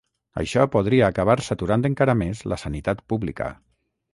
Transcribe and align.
Això 0.43 0.63
podria 0.75 1.09
acabar 1.13 1.35
saturant 1.49 1.85
encara 1.91 2.15
més 2.25 2.41
la 2.53 2.61
sanitat 2.63 3.05
pública. 3.15 3.53